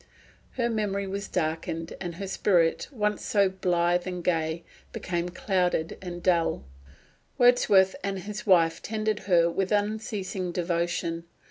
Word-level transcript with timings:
Her 0.53 0.67
memory 0.67 1.05
was 1.05 1.27
darkened, 1.27 1.93
and 2.01 2.15
her 2.15 2.25
spirits, 2.25 2.91
once 2.91 3.23
so 3.23 3.49
blithe 3.49 4.07
and 4.07 4.23
gay, 4.23 4.63
became 4.91 5.29
clouded 5.29 5.99
and 6.01 6.23
dull. 6.23 6.63
Wordsworth 7.37 7.95
and 8.03 8.17
his 8.17 8.47
wife 8.47 8.81
tended 8.81 9.19
her 9.29 9.47
with 9.47 9.71
unceasing 9.71 10.51
devotion. 10.51 11.25